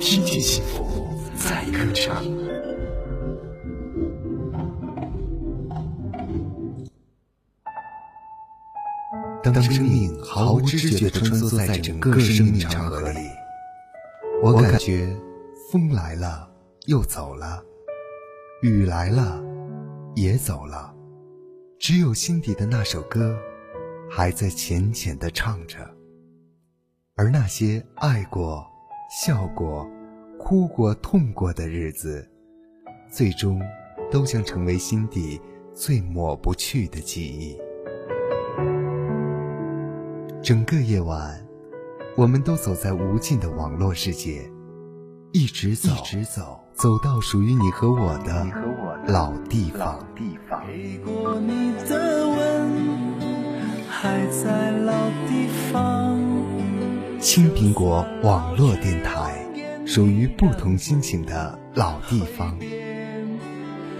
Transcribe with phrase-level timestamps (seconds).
[0.00, 2.24] 听见幸福在歌唱。
[9.42, 13.18] 当生命毫无知觉地穿梭在整个生命长河里，
[14.42, 15.16] 我感觉
[15.70, 16.48] 风来了
[16.86, 17.60] 又走了，
[18.62, 19.42] 雨来了
[20.14, 20.94] 也走了，
[21.78, 23.36] 只有心底的那首歌
[24.08, 25.78] 还在浅浅地唱着。
[27.16, 28.67] 而那些爱过、
[29.08, 29.90] 笑过、
[30.38, 32.28] 哭过、痛过的日子，
[33.10, 33.58] 最终
[34.10, 35.40] 都将成为心底
[35.72, 37.58] 最抹不去的记忆。
[40.42, 41.42] 整个夜晚，
[42.18, 44.42] 我们都走在无尽的网络世界，
[45.32, 48.46] 一直走，一直走，走到属于你和我的
[49.06, 50.06] 老地方。
[50.14, 52.70] 给过你的吻，
[53.88, 54.92] 还在老
[55.26, 56.27] 地方。
[57.20, 59.44] 青苹果网络电台，
[59.84, 62.56] 属于不同心情的老地方。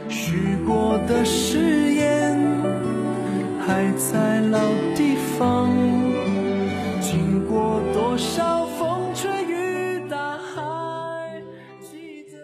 [0.09, 2.39] 许过的誓言，
[3.67, 4.61] 还在老
[4.95, 5.69] 地方。
[7.01, 11.43] 经过多少风吹雨打，还
[11.83, 12.39] 记得。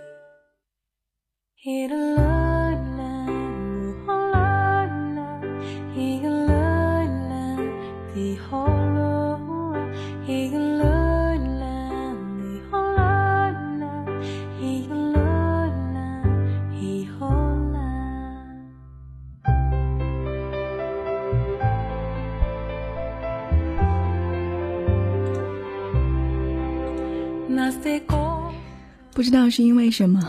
[29.15, 30.29] 不知道是因为什么，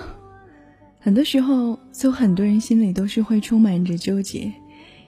[0.99, 4.53] 很多时候，有很多人心里都是会充满着纠结。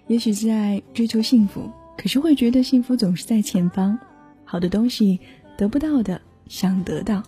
[0.08, 3.96] 也许在追求幸福，可是会觉得幸福总是在前方，
[4.44, 5.20] 好的东西
[5.56, 7.22] 得不到的想得到，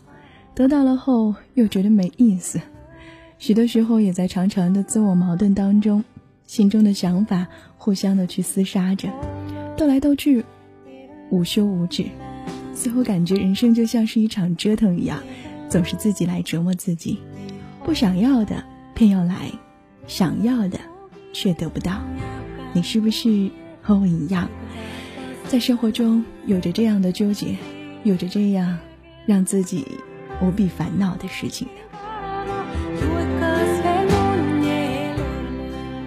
[0.56, 2.60] 得到了后又觉得没意思。
[3.38, 6.04] 许多时候也在长长的自我矛盾当中，
[6.48, 7.46] 心中的想法
[7.78, 9.08] 互相的去厮杀着，
[9.78, 10.44] 斗来斗去，
[11.30, 12.06] 无休无止。
[12.74, 15.22] 似乎感觉人生就像是一场折腾一样，
[15.70, 17.20] 总是自己来折磨自己，
[17.84, 18.64] 不想要的
[18.96, 19.52] 偏要来，
[20.08, 20.80] 想要的
[21.32, 22.02] 却得不到。
[22.74, 23.50] 你是不是
[23.82, 24.50] 和我一样，
[25.48, 27.56] 在生活中有着这样的纠结，
[28.04, 28.80] 有着这样
[29.26, 29.86] 让自己
[30.42, 31.74] 无比烦恼的事情呢？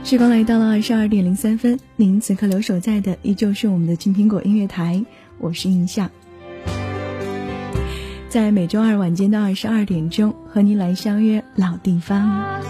[0.04, 5.02] 时光来到了二十二点零三分，您此刻留守在的依旧是我们的金苹果音乐台，
[5.38, 6.10] 我是印象。
[8.32, 12.62] 在每周二晚间的二十二点钟，和您来相约老地方。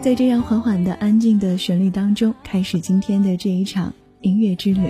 [0.00, 3.92] 在这样缓缓的、安静的旋律当中，开始今天的这一场
[4.22, 4.88] 音乐之旅。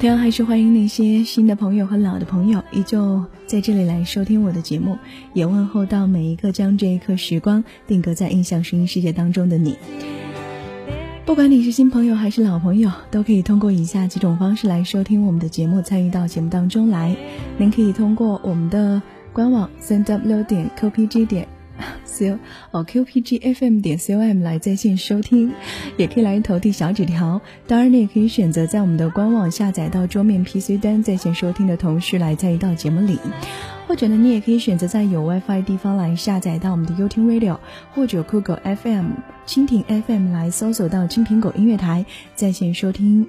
[0.00, 4.96] 同样，还是欢迎那些新的朋友和老的朋友，依旧在这里来收听我的节目，
[5.34, 9.76] 也问候到每一个将这一刻时光定格在印象声音世界当中的你。
[11.26, 17.16] 不管你是新朋友还是老朋友，都可以通过以下几种方式来收听我们的节目，参与到节目当中来。
[17.58, 21.48] 您可以通过我们的官网三 w 点 qpg 点
[22.06, 22.38] co
[22.70, 25.50] 哦 qpgfm 点 com 来在线收听，
[25.96, 27.40] 也可以来投递小纸条。
[27.66, 33.18] 当然，你也可以选择在我们的官网下载到桌面 PC 端在线收听的同时来参与到节目里。
[33.86, 37.58] 或者呢，你也可以选择在有 WiFi 地方来下载到我们的 YouTube Radio
[37.94, 39.12] 或者酷狗 FM、
[39.46, 42.04] 蜻蜓 FM 来搜索到青苹果音乐台
[42.34, 43.26] 在线收听。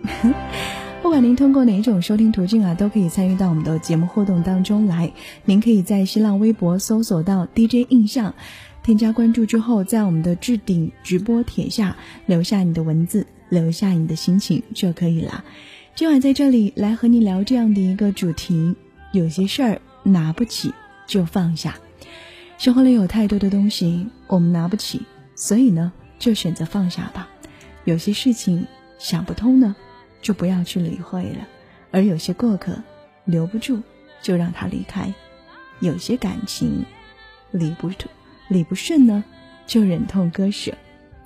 [1.04, 5.12] 不管您通过哪一种收听途径啊，都可以参与到我们的节目互动当中来。
[5.46, 8.34] 您可以在新浪微博搜索到 DJ 印象，
[8.84, 15.46] 添加关注之后，在我们的置顶直播帖下留下你的文字，留下你的心情就可以了。
[15.96, 18.76] 今晚在这里来和你聊这样的一个主题，
[19.14, 19.80] 有些事儿。
[20.08, 20.74] 拿不起
[21.06, 21.78] 就放下，
[22.58, 25.02] 生活里有太多的东西我们拿不起，
[25.36, 27.28] 所以呢，就选择放下吧。
[27.84, 28.66] 有些事情
[28.98, 29.76] 想不通呢，
[30.22, 31.46] 就不要去理会了；
[31.92, 32.82] 而有些过客
[33.26, 33.82] 留不住，
[34.22, 35.12] 就让他离开；
[35.82, 36.86] 有些感情
[37.52, 37.92] 理不
[38.48, 39.22] 理不顺呢，
[39.66, 40.74] 就忍痛割舍；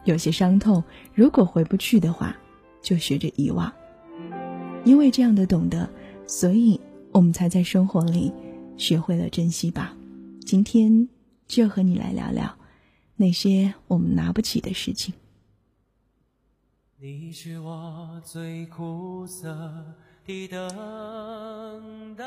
[0.05, 0.83] 有些伤痛
[1.13, 2.35] 如果回不去的话，
[2.81, 3.71] 就学着遗忘。
[4.83, 5.87] 因为这样的懂得，
[6.25, 8.33] 所以我们才在生活里。
[8.81, 9.95] 学会了珍惜吧，
[10.43, 11.07] 今天
[11.47, 12.57] 就和你来聊聊
[13.15, 15.13] 那些我们拿不起的事情。
[16.99, 19.47] 你是我最苦涩
[20.25, 22.25] 的等待。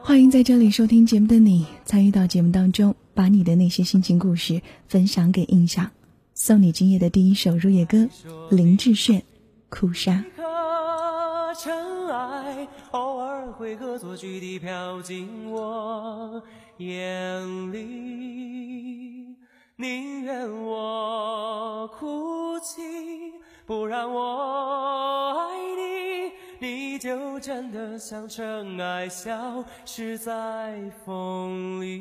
[0.00, 5.90] 欢迎在这里收听节目的你，参与到节目当中，把你的那些心情故事分享给印象，
[6.34, 8.08] 送你今夜的第一首入夜歌，
[8.52, 9.20] 林志炫
[9.68, 10.12] 《哭砂》。
[13.62, 16.42] 会和作剧地飘进我
[16.78, 19.36] 眼里。
[19.76, 22.82] 宁愿我哭泣，
[23.64, 25.56] 不让我爱
[26.58, 32.00] 你，你就真的像尘埃，消失在风里。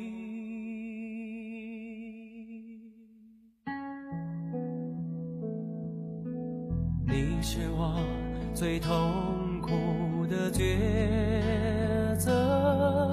[7.07, 8.03] 你是我
[8.55, 11.50] 最痛苦的抉
[12.23, 13.11] 择，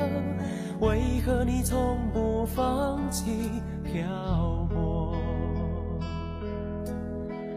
[0.81, 3.50] 为何你从不放弃
[3.82, 4.05] 漂
[4.70, 5.16] 泊？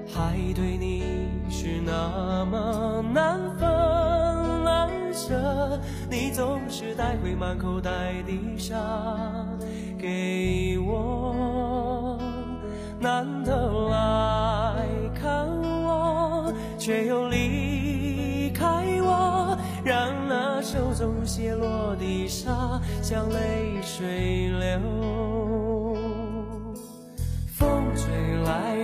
[0.07, 3.69] 海对你是那么难分
[4.63, 5.77] 难舍，
[6.09, 7.92] 你总是带回满口袋
[8.25, 8.77] 的沙
[10.00, 12.18] 给我，
[12.97, 15.45] 难得来看
[15.83, 16.54] 我。
[16.77, 17.50] 却又离
[23.12, 24.80] 像泪水流。
[27.46, 28.08] 风吹
[28.46, 28.78] 来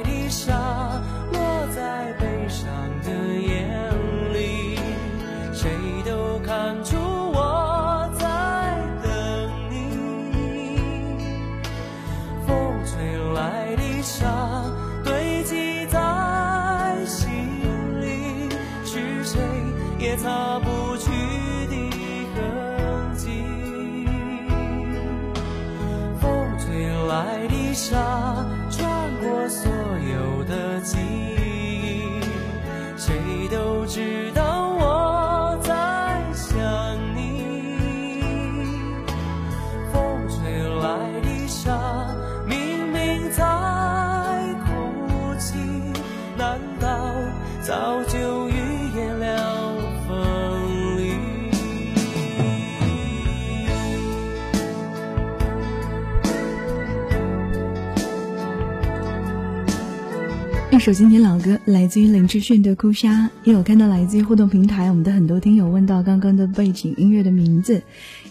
[60.88, 63.26] 首经典老歌，来自于林志炫的《哭砂》。
[63.44, 67.84] 也有看到来自于互动平台，我们的很多听友问到刚刚的背景音乐的名字。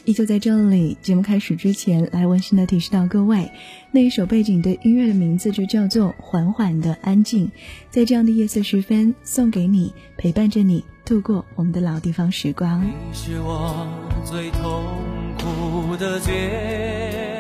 [0.07, 3.51] 依旧在这里，节目开始之前，来温馨的提示到各位，
[3.93, 7.49] 那一首背景的音乐的名字就叫做《缓缓的安静》。
[7.91, 12.83] 在这样的夜色时分，送给你，陪伴着你度过我们的老地方时光。
[12.87, 13.87] 你是我
[14.25, 14.83] 最痛
[15.37, 17.36] 苦的抉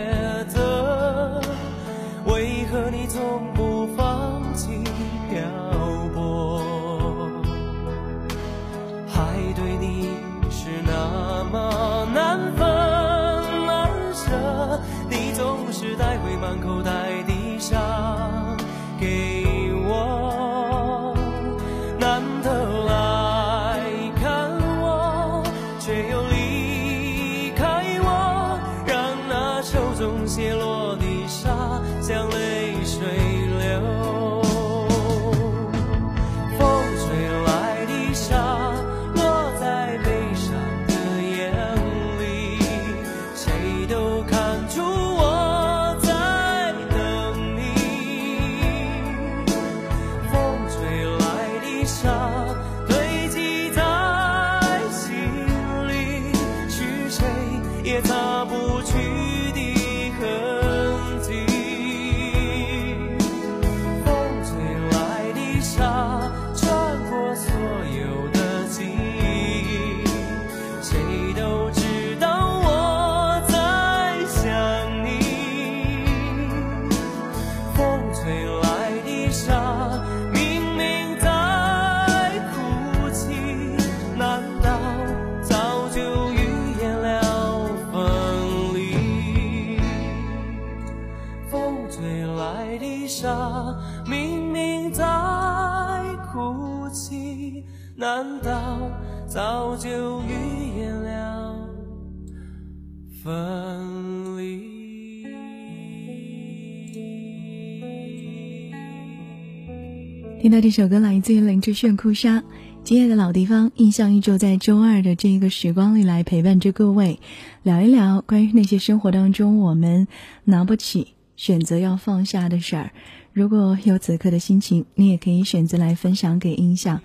[110.38, 112.38] 听到这首歌来自于林志炫《哭砂》，
[112.84, 117.18] 今夜的老地方，印象依旧在周二的这一个时光里来陪伴着各位，
[117.62, 120.06] 聊一聊关于那些生活当中我们
[120.44, 122.90] 拿不起、选择要放下的事儿。
[123.32, 127.00] 如果有此刻的心情，你也可以选择来分享给印象，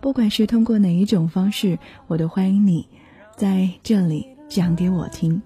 [0.00, 2.86] 不管是通过哪一种方式，我都欢迎你
[3.36, 5.40] 在这里讲给我听。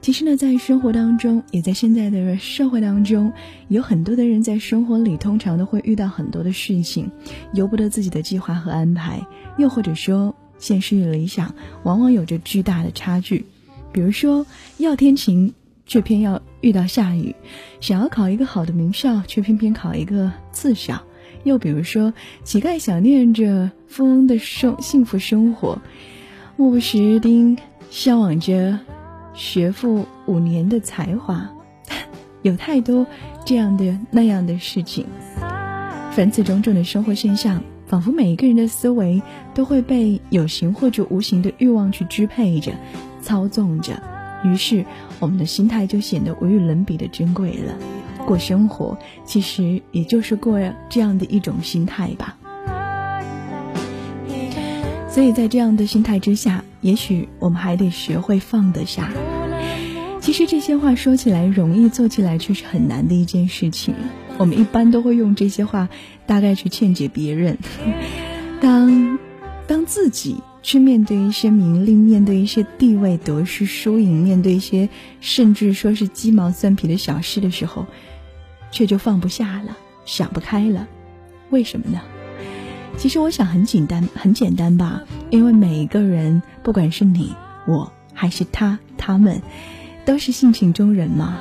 [0.00, 3.32] 其实呢，在生活当中，也在现在的社会当中，
[3.68, 7.10] 有很多的人在生活里，通常都会遇到很多的事情，
[7.54, 9.26] 由不得自己的计划和安排，
[9.58, 13.44] 又或者说现实与理想往往有着巨大的差距。
[13.92, 14.46] 比如说，
[14.78, 15.52] 要天晴
[15.86, 17.34] 却偏要遇到下雨；
[17.80, 21.02] 想要考一个好的名校，却偏偏考一个次校。
[21.42, 22.12] 又比如说，
[22.44, 25.80] 乞丐想念着富翁的生幸福生活，
[26.56, 27.56] 目不识丁，
[27.90, 28.78] 向往着
[29.34, 31.48] 学富五年的才华。
[32.42, 33.06] 有太多
[33.44, 35.06] 这样的那样的事情，
[36.12, 39.20] 凡此种种的生活现象，仿佛每一个人的思维
[39.52, 42.72] 都会被有形或者无形的欲望去支配着、
[43.20, 44.00] 操纵着，
[44.44, 44.84] 于是
[45.18, 47.76] 我们的心态就显得无与伦比的珍贵了。
[48.24, 52.36] 过生活，其实也就是过这样的一种心态吧。
[55.16, 59.10] 所以在这样的心态之下，也许我们还得学会放得下。
[60.20, 63.94] 其实这些话说起来容易，做起来却是很难的一件事情。
[64.36, 65.88] 我们一般都会用这些话，
[66.26, 67.56] 大概去劝解别人。
[68.60, 69.18] 当
[69.66, 74.90] 当自己去面对一些名利，面对一些地位得失输赢，面对一些
[75.22, 77.86] 甚至说是鸡毛蒜皮的小事的时候。
[78.70, 80.86] 却就放不下了，想不开了，
[81.48, 82.02] 为什么呢？
[82.96, 85.02] 其实我想很简单，很简单吧。
[85.30, 87.34] 因为每一个人，不管是你、
[87.66, 89.40] 我还是他、他们，
[90.04, 91.36] 都是性情中人嘛。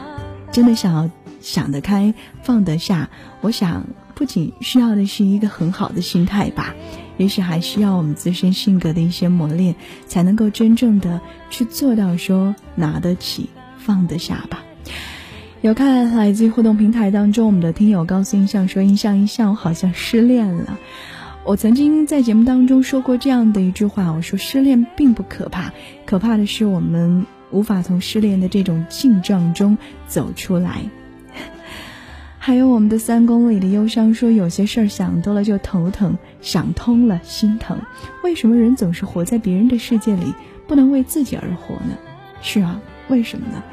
[0.51, 1.09] 真的想要
[1.41, 3.09] 想得开、放得下，
[3.41, 6.73] 我想不仅需要的是一个很好的心态吧，
[7.17, 9.75] 也许还需要我们自身性格的一些磨练，
[10.07, 11.19] 才能够真正的
[11.49, 14.63] 去做到说拿得起、放得下吧。
[15.61, 20.77] 有看来自于互动平台当中，我们的听友告诉印象说：“印象印象，我好像失恋了。”
[21.45, 25.71] 我曾经在节目当中说过这样的一句话：“我说失恋并不可怕，
[26.03, 30.81] 可怕的是我们无法从失恋的这种境状中走出来。
[32.39, 37.77] ”还有我们的三公里的忧伤说：“有些事儿想多了就头疼，想通了心疼。
[38.23, 40.33] 为什么人总是活在别人的世界里，
[40.65, 41.95] 不能为自己而活呢？”
[42.41, 43.63] 是啊，为什么呢？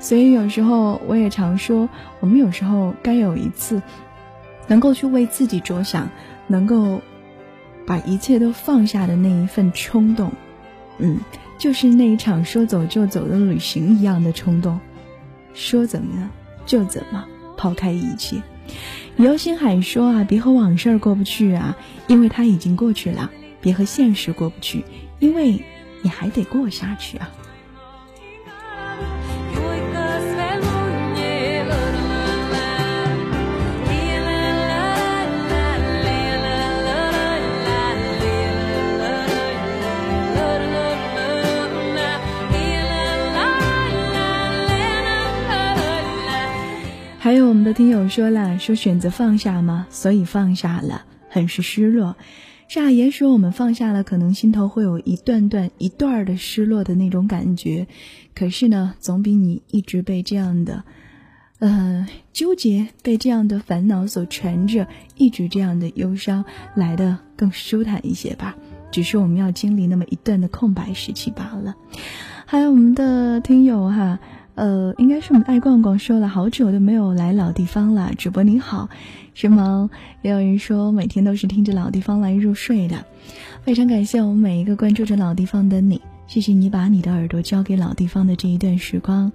[0.00, 3.80] 所以有时候我也常说，我们有时候该有一次，
[4.66, 6.08] 能够去为自己着想，
[6.48, 7.00] 能够
[7.90, 10.30] 把一切都放下的那一份冲动，
[10.98, 11.18] 嗯，
[11.58, 14.78] 就是那一场说走就走的旅行一样的冲动，
[15.54, 16.30] 说怎么
[16.64, 17.24] 就怎么，
[17.56, 18.40] 抛开一切。
[19.16, 23.28] 游星海说啊，别和往事过不去啊，因为它已经过去了；
[23.60, 24.84] 别和现实过不去，
[25.18, 25.60] 因为
[26.02, 27.28] 你还得过下去啊。
[47.22, 49.86] 还有我们的听友说了，说选择放下吗？
[49.90, 52.16] 所以放下了，很是失落。
[52.66, 57.86] 是啊，也许我们放下了，可能心头会有一段段、一段的失落的那种感觉。
[58.34, 60.82] 可是呢，总比你一直被这样的，
[61.58, 64.86] 呃，纠结，被这样的烦恼所缠着，
[65.18, 66.42] 一直这样的忧伤
[66.74, 68.56] 来的更舒坦一些吧。
[68.90, 71.74] 只是我们要经历那么一段的空白时期罢了。
[72.46, 74.18] 还有我们的听友哈。
[74.60, 78.12] 呃，应该是我们爱逛逛说了好久都没有来老地方了。
[78.18, 78.90] 主播你好，
[79.32, 79.88] 是吗？
[80.20, 83.06] 也有人说每天都是听着老地方来入睡的，
[83.62, 89.32] 非常感谢我们每一个关注着老地方的你，谢谢你把你的耳朵交给老地方的这一段时光。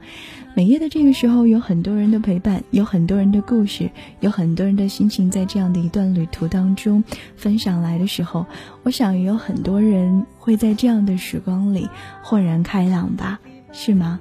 [0.54, 3.90] 每夜的这个时候，有很多人的陪伴，有很多人的故事，
[4.20, 7.04] 有很多人的心情，在这样的一段旅途当中
[7.36, 8.46] 分享来的时候，
[8.84, 11.90] 我想也有很多人会在这样的时光里
[12.22, 13.40] 豁然开朗吧，
[13.72, 14.20] 是吗？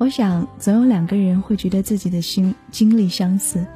[0.00, 3.66] 我想，总有两个人会觉得自己的心经历相似，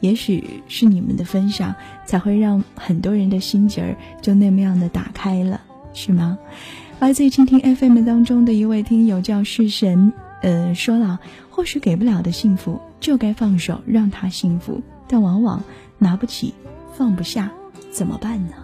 [0.00, 1.74] 也许是你们的分享，
[2.06, 5.60] 才会让很多人的心结儿就那么样的打开了，
[5.92, 6.38] 是吗？
[7.00, 10.10] 来自于蜻蜓 FM 当中的一位听友叫世神，
[10.40, 15.62] 呃，说了，或许给不了的幸福，就该放手让他幸福，但往往
[15.98, 16.54] 拿不起，
[16.96, 17.52] 放不下，
[17.90, 18.54] 怎么办呢？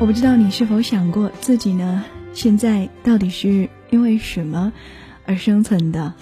[0.00, 2.04] 我不知道你是否想过自己呢？
[2.32, 4.72] 现在到底是因为什么
[5.26, 6.14] 而生存的？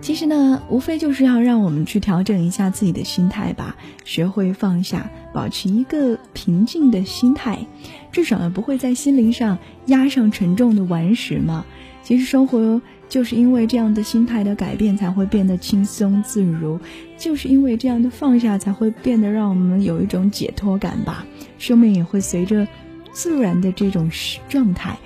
[0.00, 7.66] 其实呢，无非就是要让我们去调整一下自己的心态吧，学会放下，保持一个平静的心态，
[8.12, 11.64] 至少呢不会在心灵上压上沉重的顽石嘛。
[12.04, 12.80] 其实生活
[13.10, 16.78] 就是因为这样的心态的改变，才会变得轻松自如；
[17.18, 21.26] 就是因为这样的放下，才会变得让我们有一种解脱感吧。
[21.58, 22.66] 生命也会随着
[23.12, 24.08] 自然的这种
[24.48, 24.96] 状态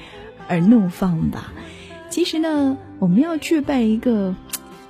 [0.47, 1.53] 而怒放吧。
[2.11, 4.37] 其实呢，我们要具备一个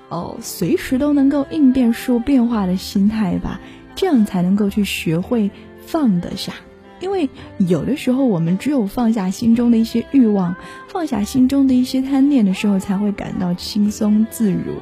[0.08, 3.60] 哦，随时都能够应变受变化的心态吧，
[3.94, 5.50] 这样才能够去学会
[5.86, 6.52] 放得下。
[7.00, 10.56] 因为有的时候，我们只有放下心中的一些欲望，
[10.88, 14.80] 放下心中的一些贪念的时候，才会感到轻松自如。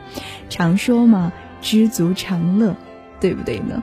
[0.48, 2.76] 常说嘛，知足常乐，
[3.20, 3.82] 对不对呢？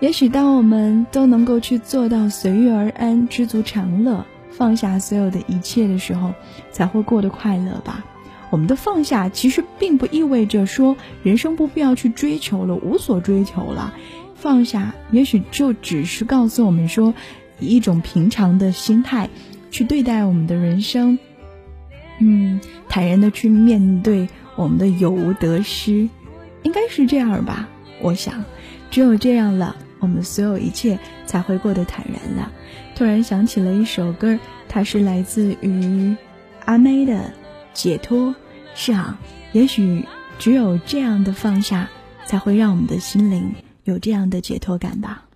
[0.00, 6.34] 也许当我们都能够去做到随遇而安、知足常乐，放下所有的一切的时候，
[6.70, 8.04] 才会过得快乐吧。
[8.50, 13.92] 我们的放下其实并不意味着说人生不必要去追求了，无所追求了。
[14.40, 17.12] 放下，也许就只是告诉我们说，
[17.58, 19.28] 以一种平常的心态
[19.70, 21.18] 去对待我们的人生，
[22.20, 26.08] 嗯，坦然的去面对我们的有无得失，
[26.62, 27.68] 应该是这样吧。
[28.00, 28.44] 我想，
[28.92, 32.52] 只有这样了，我们所有一切才会过得坦然了。
[32.94, 36.16] 突然想起了一首歌，它是来自于
[36.64, 37.14] 阿妹的
[37.74, 38.28] 《解脱》。
[38.74, 39.18] 是啊，
[39.52, 40.04] 也许
[40.38, 41.88] 只有这样的放下，
[42.24, 43.52] 才会让我们的心灵。
[43.88, 45.27] 有这样的解脱感吧。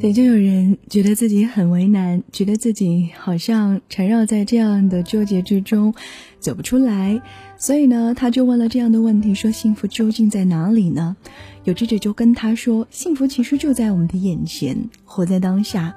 [0.00, 5.92] 也就有人觉得自己很为难，觉得自己好像缠绕在这样的纠结之中，
[6.40, 7.20] 走不出来。
[7.58, 11.16] 所以呢，他就问了这样的问题：说幸福究竟在哪里呢？
[11.64, 15.94] 有智者就跟他说：幸福其实就在我们的眼前，活在当下。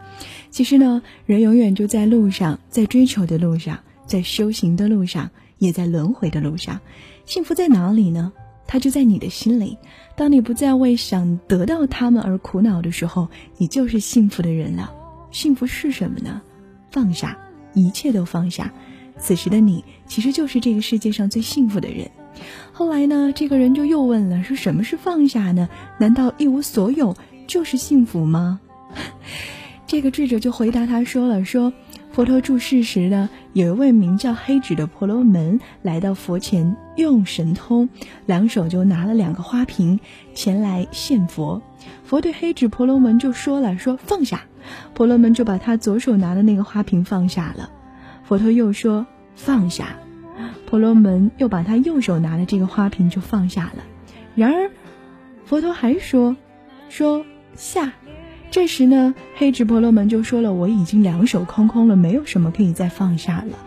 [0.50, 5.30] 其实呢，人永远就在路上，在追求的路上，在修行的路上，
[5.62, 6.80] 也在轮回的路上。
[7.26, 8.34] 幸福在哪里呢？
[8.66, 9.78] 它就在你的心里。
[10.16, 14.92] 当你不再为想得到他们而苦恼的时候，你就是幸福的人了。
[15.30, 16.42] 幸福是什么呢？
[16.90, 17.38] 放下，
[17.76, 18.74] 一切都放下。
[19.20, 22.10] 此时的你，其实就是这个世界上最幸福的人。
[22.72, 25.70] 后来呢，这个人就又问了：说什么是放下呢？
[26.00, 28.60] 难道一无所有就是幸福吗？
[29.86, 31.72] 这个智者就回答他说了：说。
[32.12, 37.88] 佛陀住世时呢，有一位名叫黑指的婆罗门来到佛前，用神通，
[38.26, 39.98] 两手就拿了两个花瓶
[40.34, 41.62] 前来献佛。
[42.04, 44.42] 佛对黑指婆罗门就说了：“说放下。”
[44.94, 47.72] 婆罗门就把他左手拿的那个花瓶放下了。
[48.24, 49.96] 佛陀又说：“放下。”
[50.68, 53.84] 婆罗门又把他右手拿的这个花瓶就放下了。
[54.36, 54.70] 然而，
[55.46, 56.36] 佛陀还说
[56.90, 57.94] ：“说下。”
[58.52, 63.58] 这时呢，黑指婆罗门就说了：“我已经两手空空了，没有什么可以再放下了。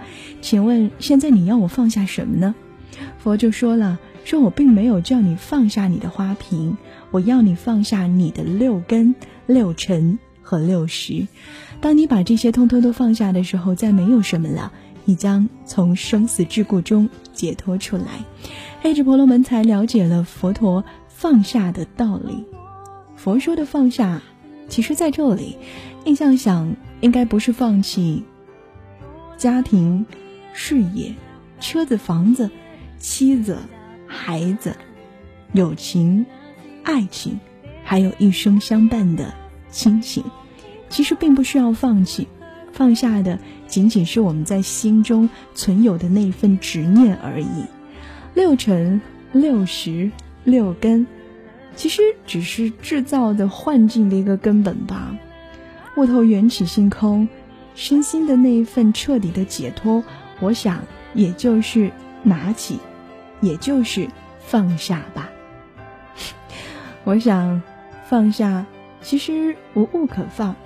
[0.42, 2.54] 请问现在你要我放下什么呢？”
[3.18, 6.76] 佛就说了：“说我并没有叫你放下你的花瓶，
[7.10, 9.14] 我要你放下你的六根、
[9.46, 11.26] 六尘和六识。
[11.80, 14.70] 当你把这些通通都放下的时候，再没有什么了，
[15.06, 18.04] 你将从生死桎梏中解脱出来。”
[18.82, 22.44] 黑指婆罗门才了解了佛陀放下的道理。
[23.16, 24.20] 佛说的放下。
[24.74, 25.56] 其实，在这里，
[26.04, 28.24] 印象想应该不是放弃
[29.36, 30.04] 家庭、
[30.52, 31.14] 事业、
[31.60, 32.50] 车子、房子、
[32.98, 33.58] 妻子、
[34.08, 34.74] 孩子、
[35.52, 36.26] 友情、
[36.82, 37.38] 爱情，
[37.84, 39.32] 还有一生相伴的
[39.70, 40.24] 亲情。
[40.88, 42.26] 其实并不需要放弃，
[42.72, 47.64] 放下的仅仅是我们在心中存有的那份执念而已。
[48.34, 49.00] 六尘、
[49.32, 50.10] 六识、
[50.42, 51.06] 六根。
[51.76, 55.16] 其实只是制造的幻境的一个根本吧。
[55.96, 57.28] 悟透缘起性空，
[57.74, 60.02] 身心的那一份彻底的解脱，
[60.40, 60.82] 我想
[61.14, 62.78] 也就是拿起，
[63.40, 64.08] 也就是
[64.40, 65.30] 放下吧。
[67.04, 67.62] 我想
[68.08, 68.66] 放下，
[69.02, 70.56] 其实无物可放，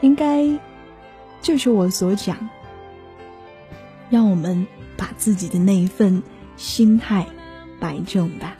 [0.00, 0.46] 应该
[1.42, 2.48] 就是我所讲，
[4.08, 6.22] 让我们把自己的那一份
[6.56, 7.26] 心态
[7.78, 8.56] 摆正吧。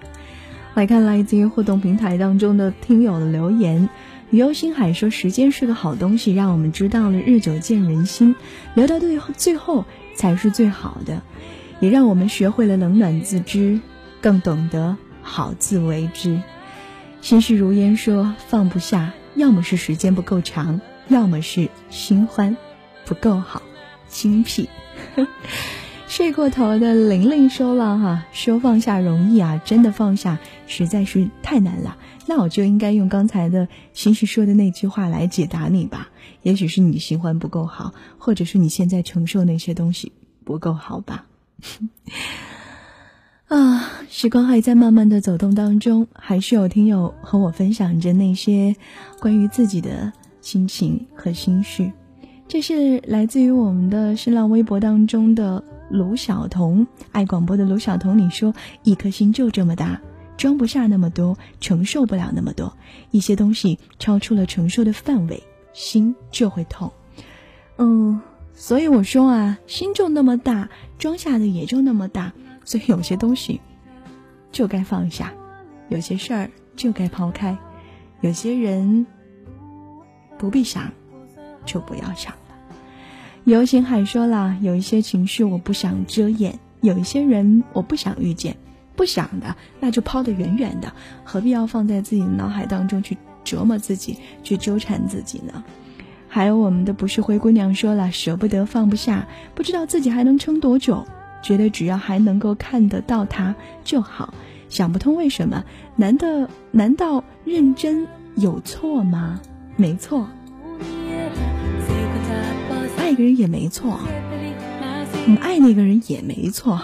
[0.76, 3.88] 来看来自于互动平台当中的听友的留言，
[4.28, 8.36] 雨游星海说：“时间是个好东西，让我们知道了日久见人心，
[8.74, 11.22] 留到最后最后才是最好的，
[11.80, 13.80] 也让我们学会了冷暖自知，
[14.20, 16.42] 更懂得好自为之。”
[17.22, 22.54] 心事如烟说：“放不下，要么是时间不够长，要么是新欢
[23.06, 23.62] 不够好，
[24.08, 24.68] 精辟。”
[26.08, 31.98] 睡过头的玲玲说了哈，说放下容易啊，真的放下实在是太难了。
[32.26, 36.08] 那我就应该用刚才的心事说的那句话来解答你吧。
[36.42, 40.12] 也许是你新欢不够好，或者是你现在承受那些东西
[40.44, 41.26] 不够好吧。
[43.48, 48.74] 啊，时光还在慢慢的走动当中，还是有听友和我分享着那些
[49.20, 51.92] 关于自己的心情和心事。
[52.48, 55.62] 这是来自于我们的新浪微博当中的。
[55.90, 60.00] 卢晓彤，爱广播的卢晓彤，你说一颗心就这么大，
[60.36, 62.76] 装不下那么多，承受不了那么多，
[63.10, 66.92] 一些东西超出了承受的范围，心就会痛。
[67.78, 68.20] 嗯，
[68.52, 70.68] 所以我说啊，心就那么大，
[70.98, 72.32] 装下的也就那么大，
[72.64, 73.60] 所以有些东西
[74.50, 75.32] 就该放下，
[75.88, 77.56] 有些事儿就该抛开，
[78.22, 79.06] 有些人
[80.38, 80.90] 不必想，
[81.64, 82.34] 就不要想。
[83.46, 88.56] 游行海说了，有一些情绪我不想遮掩，有一些人我不想遇见，
[88.96, 95.62] 不想的那就抛得远远的，何必要放在自己的脑海当中去折磨自己，去纠缠自己呢？
[96.26, 101.06] 还有我们的不是灰姑娘说了，舍不得放不下，不知道自己还能撑多久，
[101.40, 103.54] 觉得只要还能够看得到他
[103.84, 104.34] 就好，
[104.68, 105.62] 想不通为什么？
[105.94, 106.26] 难道
[106.72, 109.40] 难道认真有错吗？
[109.76, 110.26] 没错。
[113.06, 114.00] 爱一个人也没错，
[115.26, 116.80] 你爱那个人也没错，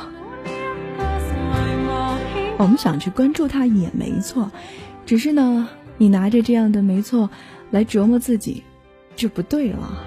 [2.59, 4.49] 我们想去关注他也没错，
[5.05, 7.29] 只是呢，你拿着这样的没错
[7.73, 8.63] 来折磨自己，
[9.17, 9.99] 就不对了。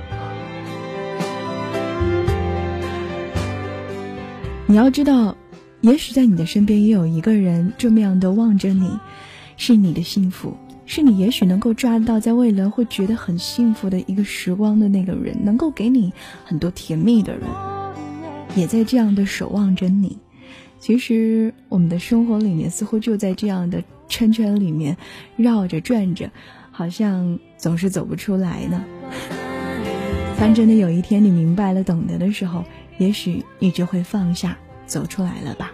[4.68, 5.36] 你要知道，
[5.82, 8.90] 也许在你的身边也有一个人这么样的望着你，
[9.58, 17.44] 是你的幸福，是你也许能够抓得到在未来会觉得很幸福的一个时光的那个人，能够给你很多甜蜜的人，
[18.56, 20.18] 也在这样的守望着你。
[20.80, 24.96] 其实我们的生活里面似乎就在这样的圈圈里面
[25.36, 26.30] 绕着转着，
[26.72, 28.84] 好像总是走不出来呢。
[30.38, 32.64] 当真的有一天你明白了、懂得的时候，
[33.00, 35.74] 也许你就会放下，走出来了吧。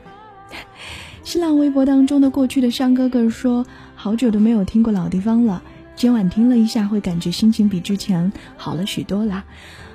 [1.23, 3.65] 新浪微博当中的过去的山哥哥说
[4.01, 5.61] ：“好久都没有听过老地方了，
[5.95, 9.45] 今晚听了一下，会感觉心情比之前好了许多啦。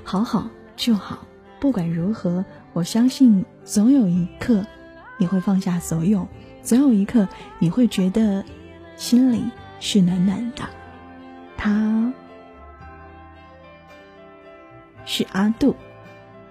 [0.05, 1.27] 好好就好，
[1.59, 4.64] 不管如何，我相信总有一刻。”
[5.19, 6.29] 你会放下所有，
[6.62, 7.27] 总有一刻
[7.59, 8.45] 你会觉得
[8.97, 9.42] 心里
[9.81, 10.62] 是暖暖的。
[11.57, 12.12] 他
[15.05, 15.75] 是阿杜，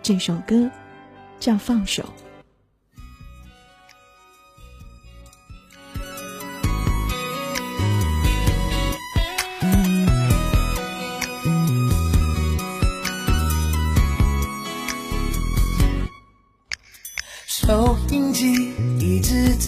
[0.01, 0.69] 这首歌
[1.39, 2.03] 叫《放手》。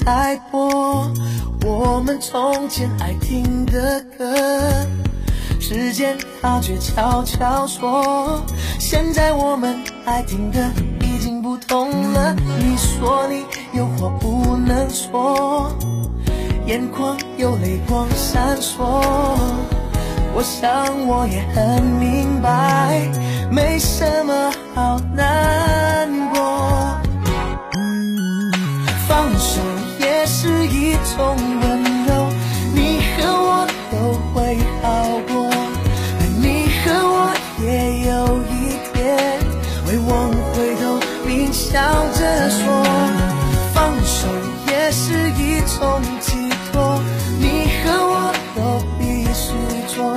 [0.07, 1.11] 直在播
[1.65, 4.33] 我们从前爱听的歌，
[5.59, 8.41] 时间它却悄悄说，
[8.79, 12.33] 现在我们爱听的已经不同了。
[12.57, 13.43] 你说你
[13.77, 15.75] 有话不能说，
[16.65, 18.77] 眼眶有泪光闪烁，
[20.33, 23.11] 我想我也很明白，
[23.51, 26.95] 没什么好难过。
[29.05, 29.59] 放手
[30.39, 32.29] 是一种温柔，
[32.71, 34.85] 你和我都会好
[35.33, 36.45] 过，而你
[36.83, 37.33] 和我
[37.65, 37.65] 也
[38.05, 38.13] 有
[38.45, 38.53] 一
[38.93, 38.95] 天
[39.83, 40.83] 会往回头
[41.25, 41.81] 并笑
[42.13, 42.19] 着
[42.51, 42.61] 说，
[43.73, 44.27] 放手
[44.67, 47.01] 也是一种寄托，
[47.39, 48.59] 你和我都
[48.99, 50.13] 必须做，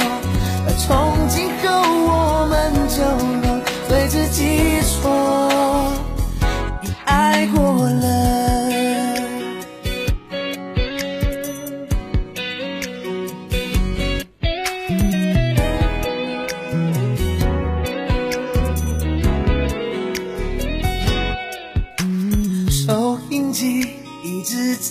[0.76, 2.54] 从今后我们
[2.90, 3.00] 就
[3.40, 4.79] 能对自己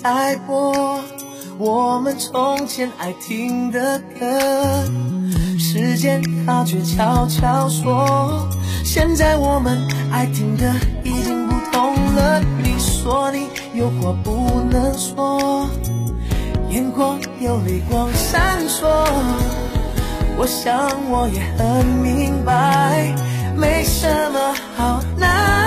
[0.04, 1.00] 爱过
[1.58, 4.40] 我们从前爱听的歌，
[5.58, 8.48] 时间它却悄悄说，
[8.84, 9.78] 现在我们
[10.12, 12.42] 爱听的已经不同了。
[12.64, 15.68] 你说你有话不能说，
[16.70, 18.88] 眼眶有泪光闪烁，
[20.38, 23.14] 我想我也很明白，
[23.58, 25.59] 没什么好难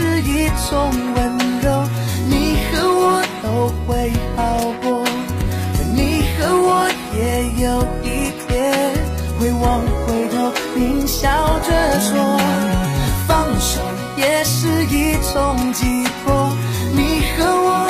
[0.00, 1.18] 是一种温
[1.60, 1.84] 柔，
[2.26, 4.38] 你和我都会好
[4.82, 5.04] 过，
[5.94, 7.18] 你和我也
[7.62, 8.48] 有一天
[9.38, 11.28] 会往回头并笑
[11.60, 12.16] 着说，
[13.28, 13.78] 放手
[14.16, 16.50] 也是一种寄托，
[16.94, 17.89] 你和我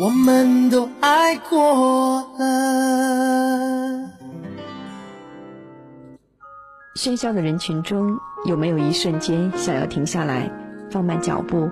[0.00, 4.10] 我们都爱过了。
[6.96, 10.50] 喧嚣的人群中，有没有一瞬间想要停下来，
[10.90, 11.68] 放慢脚步，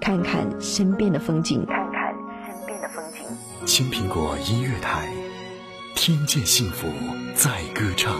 [0.00, 1.66] 看看身边的风景？
[1.66, 2.14] 看看
[2.46, 3.20] 身边的风景。
[3.66, 5.06] 青苹果音乐台，
[5.94, 6.88] 听见幸福
[7.34, 8.18] 在歌唱。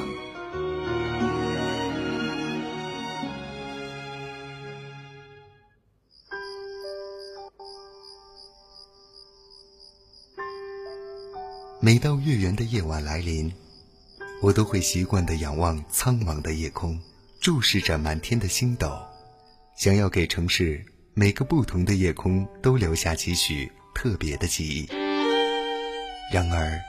[11.85, 13.53] 每到月圆的夜晚来临，
[14.41, 16.97] 我都会习惯地仰望苍茫的夜空，
[17.41, 18.97] 注视着满天的星斗，
[19.77, 24.89] 想要给城市每个不同的夜空都留下几许特别的记忆。
[26.33, 26.81] 然而，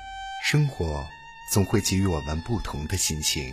[0.46, 1.04] 生活
[1.52, 3.52] 总会给予我们不同的心情，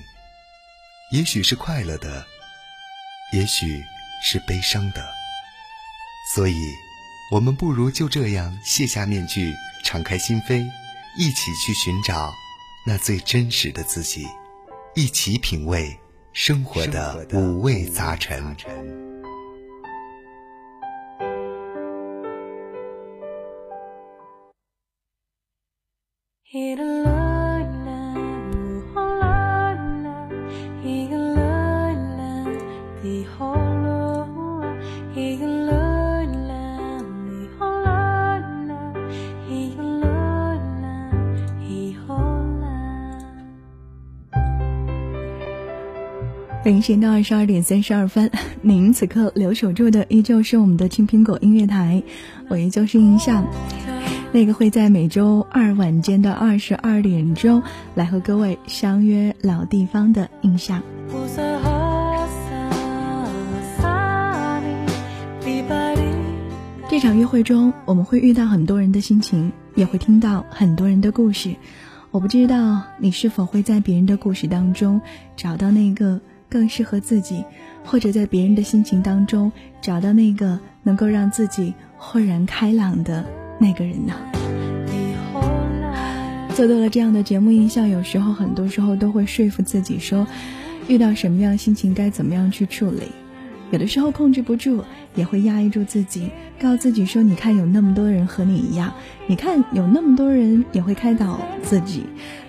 [1.10, 2.26] 也许是快乐的，
[3.32, 3.82] 也许
[4.22, 5.02] 是悲伤的。
[6.34, 6.54] 所以，
[7.32, 10.70] 我们不如就这样卸下面具，敞开心扉。
[11.20, 12.34] 一起去寻找
[12.86, 14.26] 那最真实的自己，
[14.94, 15.94] 一起品味
[16.32, 18.56] 生活的五味杂陈。
[46.80, 48.30] 时间到二十二点三十二分，
[48.62, 52.02] 您此刻留守住的依旧是我们的青苹果音乐台，
[52.48, 53.44] 我依旧是印象，
[54.32, 57.62] 那个会在每周二晚间的二十二点钟
[57.94, 60.82] 来和各位相约老地方的印象。
[66.88, 71.54] 这场约会中，我们会遇到很多人的心情，也会听到很多人的故事。
[72.10, 75.00] 我不知道你是否会在别人的故事当中
[75.36, 76.20] 找到那个。
[76.50, 77.44] 更适合自己，
[77.84, 83.24] 或者在别人的心情当中找到那个能够让自己豁然开朗的
[83.58, 84.12] 那个人呢？
[86.54, 90.26] 做多了这样的节目音效，有时候很多时候都会说服自己说，
[90.88, 93.04] 遇到什么样心情该怎么样去处理。
[93.70, 94.84] 有的时候控制不住，
[95.14, 96.28] 也会压抑住自己，
[96.60, 98.92] 告诉自己说：“你看，有那么多人和你一样，
[99.28, 102.02] 你看有那么多人也会开导自己。”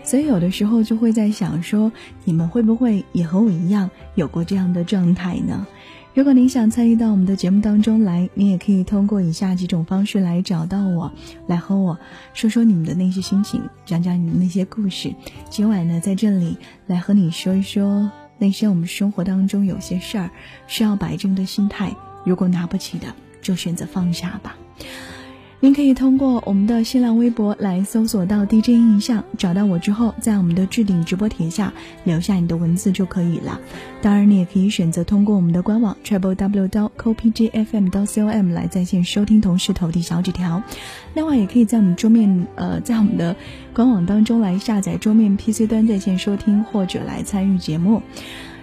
[0.04, 1.92] 所以有的时候就会在想说，
[2.24, 5.66] 你们会不会也和我一样有过这样的状态呢？
[6.14, 11.10] 如果您想参与到我们的节目当中来，你也可以通过以下几种方式来找到我，
[11.48, 11.98] 来和我
[12.34, 15.14] 说说你们的那些心情，讲讲你们那些故事。
[15.50, 18.12] 今晚呢，在这里来和你说一说。
[18.38, 20.30] 那些我们生活当中有些事儿
[20.68, 23.06] 需要摆正的心态，如果拿不起的，
[23.42, 24.58] 就选择放下吧。
[25.64, 31.72] 您可以通过我们的新浪微博来搜索到 DJ 印象，找到我之后，在我们的置顶直播帖下
[32.04, 33.60] 留下你的文字就可以了。
[34.02, 40.64] 当然，你也可以选择通过我们的官网 travel w 到 co p g f m 到 c o m 来在线收听，同时投递小纸条。
[41.14, 43.36] 另外，也可以在我们桌面呃，在我们的
[43.72, 48.02] 官网当中来下载桌面 PC 端在线收听，或者来参与节目。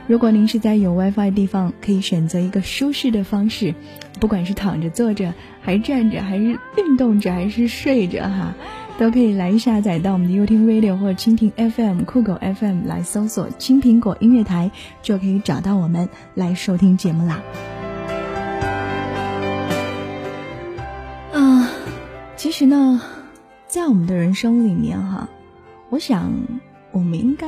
[0.09, 3.75] 如果您是在有 WiFi 的地方，可以选择一个舒适的方式，
[4.19, 8.55] 不管是躺着、坐着，还是站着，还是运动着，还是睡着，哈，
[8.99, 14.71] 都可以来下载到我们的 YouTube Radio 或者蜻蜓 FM、酷狗 FM 来搜索“青苹果音乐台”，
[15.03, 17.43] 就可以找到我们来收听节目啦。
[21.35, 21.69] 啊，
[22.35, 23.03] 其实呢，
[23.67, 25.29] 在我们的人生里面，哈，
[25.91, 26.33] 我想
[26.93, 27.47] 我们应该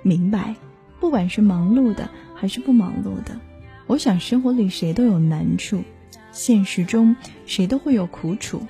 [0.00, 0.54] 明白。
[1.00, 3.38] 不管是忙碌的还是不忙碌的，
[3.86, 5.82] 我想生活里谁都有难处，
[6.32, 8.66] 现实中谁都会有苦楚，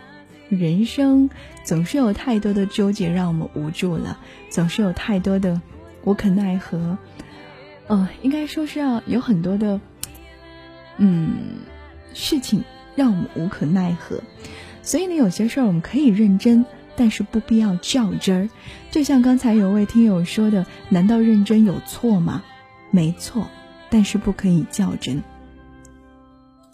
[0.49, 1.31] 人生
[1.64, 4.18] 总是有太多的纠结让我们无助了，
[4.51, 5.61] 总是有太多的
[6.05, 6.99] 无可奈何，
[7.87, 9.81] 呃，应该说是要有很多的，
[10.99, 11.31] 嗯，
[12.14, 12.62] 事情
[12.95, 14.22] 让我们无可奈何，
[14.83, 16.64] 所以呢，有些事儿我们可以认真。
[16.99, 18.51] 但是不必要较真儿，
[18.90, 22.42] 就像刚才有位听友说的，难道认真有错吗？
[22.90, 23.46] 没错，
[23.88, 25.22] 但是不可以较真。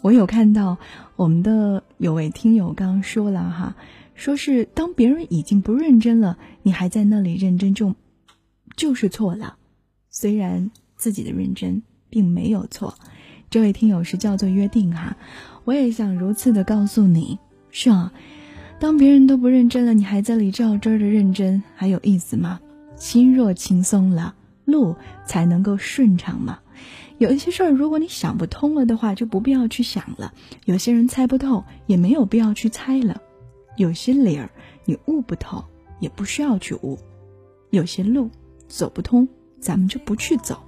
[0.01, 0.79] 我有看到
[1.17, 3.77] 我们的有位听友刚刚说了哈，
[4.15, 7.95] 说是当别人已经不认真了，你还在那里认真就
[8.77, 9.57] 就是错了。
[10.09, 12.95] 虽然自己的认真并没有错，
[13.51, 15.19] 这位听友是叫做约定哈，
[15.65, 17.39] 我也想如此的告诉你，
[17.71, 18.11] 是啊。
[18.85, 22.61] 当别人都不认真了，你还在里较真儿的认真，还有意思吗？
[22.97, 24.35] 心若轻松了，
[24.67, 26.59] 路才能够顺畅嘛。
[27.17, 30.35] 有一些事儿，如果你想不通了的话，就不必要去想了。
[30.67, 33.23] 有些人猜不透，也没有必要去猜了。
[33.79, 34.51] 有些理儿
[34.85, 35.65] 你悟不透，
[35.99, 36.99] 也不需要去悟。
[37.71, 38.29] 有些路
[38.69, 39.27] 走不通，
[39.61, 40.63] 咱们就不去走。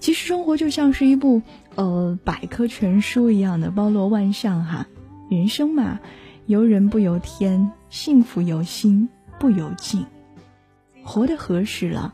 [0.00, 1.42] 其实生活就像是一部
[1.76, 4.88] 呃百科全书一样的，包罗万象哈。
[5.30, 6.00] 人生嘛。
[6.46, 10.04] 由人不由天幸福由心不由境。
[11.04, 12.12] 活得合适了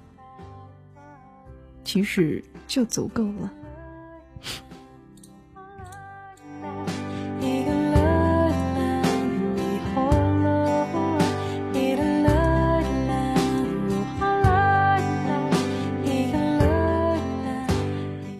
[1.85, 3.53] 其实就足够了。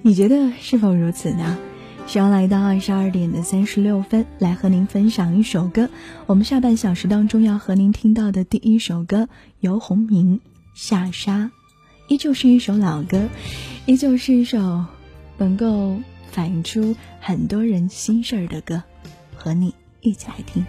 [0.03, 1.57] 你觉得是否如此呢？
[2.11, 5.89] 希望来到二十二点的三十六分，来和您分享一首歌。
[6.27, 9.29] 我们下半小时当中要和您听到的第一首歌，
[9.61, 10.39] 由鸿明
[10.75, 11.45] 《下沙》，
[12.09, 13.29] 依旧是一首老歌，
[13.87, 14.87] 依旧是一首
[15.39, 16.01] 能够
[16.33, 18.83] 反映出很多人心事儿的歌，
[19.37, 20.67] 和你一起来听。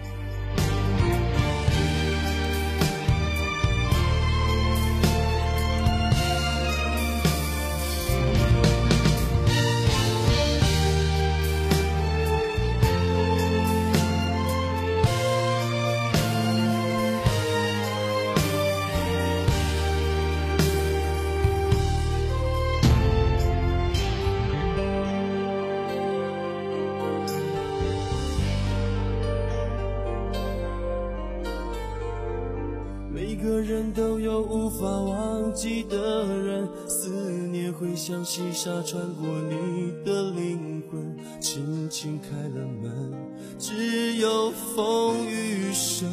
[38.12, 43.10] 像细沙穿过你的灵魂，轻轻开了门，
[43.58, 46.06] 只有风雨声。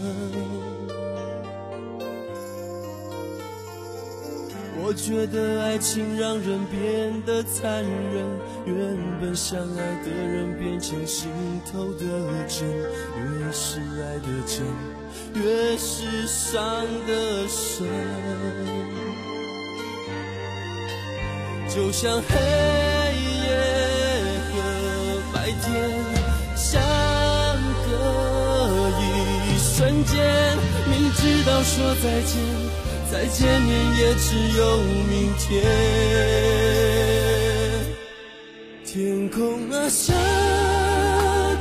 [4.82, 8.26] 我觉得爱情让人变得残忍，
[8.66, 11.30] 原本相爱的人变成心
[11.70, 12.08] 头的
[12.48, 14.66] 针，越是爱的真，
[15.44, 16.64] 越是伤
[17.06, 17.86] 的深。
[21.74, 22.36] 就像黑
[23.46, 23.48] 夜
[24.52, 24.56] 和
[25.32, 25.66] 白天
[26.56, 26.82] 相
[27.86, 27.88] 隔
[29.00, 29.04] 一
[29.60, 30.18] 瞬间，
[30.90, 32.34] 明知道说再见，
[33.12, 34.62] 再见面也只有
[35.10, 35.48] 明天。
[38.84, 40.12] 天空啊，下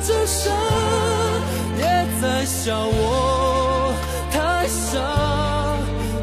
[0.07, 0.51] 着沙，
[1.77, 1.83] 也
[2.21, 3.93] 在笑我
[4.33, 4.97] 太傻，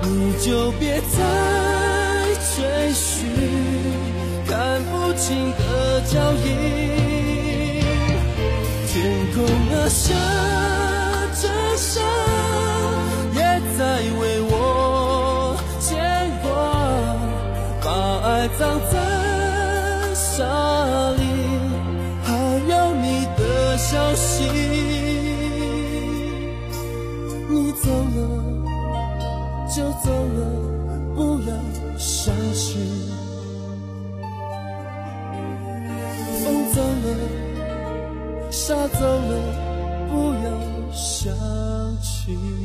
[0.01, 1.44] 你就别再
[5.36, 6.47] 心的脚印，
[8.88, 8.93] 天
[9.33, 9.86] 空啊
[38.99, 39.31] 走了，
[40.09, 41.33] 不要想
[42.01, 42.64] 起。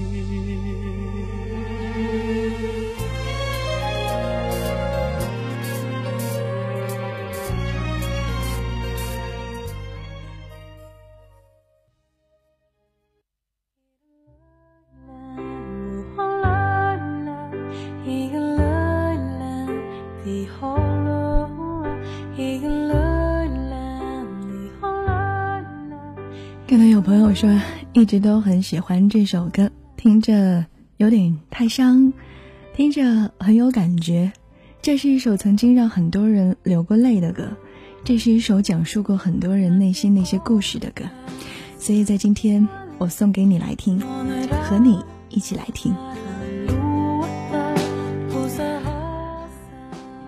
[28.01, 30.64] 一直都很喜欢这首歌，听着
[30.96, 32.14] 有点太伤，
[32.74, 34.32] 听着很有感觉。
[34.80, 37.46] 这是一首曾经让很多人流过泪的歌，
[38.03, 41.05] 这是一首讲述过很多人内心那些故事的歌。
[41.78, 44.01] 所以在今天，我送给你来听，
[44.62, 44.98] 和你
[45.28, 45.94] 一起来听。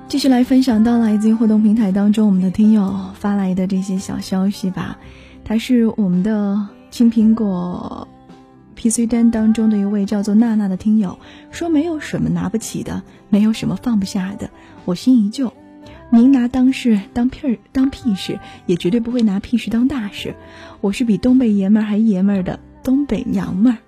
[0.09, 4.99] 继续来分享到来自于互动平台当中我们的听友发来的这些小消息吧。
[5.43, 8.07] 他是我们的青苹果
[8.77, 11.19] PC 端当中的一位叫做娜娜的听友，
[11.51, 14.51] 说没有什么拿不起的，没有什么放不下的。
[14.85, 15.55] 我心依旧，
[16.11, 20.35] 您拿当事当屁儿当屁事，也绝对不会拿屁事当大事。
[20.83, 23.79] 我是比东北爷们儿还爷们儿的东北娘们儿，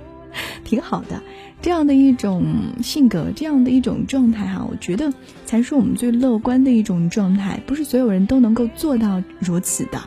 [0.62, 1.22] 挺好的。
[1.62, 2.44] 这样的一种
[2.82, 5.10] 性格，这样的一种状态哈，我觉得
[5.46, 7.62] 才是我们最乐观的一种状态。
[7.66, 10.02] 不是所有人都能够做到如此的。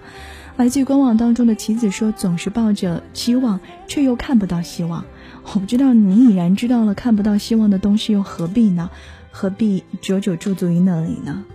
[0.60, 5.06] 来自于官网当中的棋子说：“总是抱着期望，却又看不到希望。
[5.54, 8.90] 我不知道你已然知道了看不到希望的东西，又何必呢？
[9.32, 11.46] 何必久久驻足于那里呢？